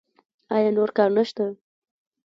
ایا 0.55 0.69
نور 0.77 0.89
کار 0.97 1.09
نشته؟ 1.17 1.45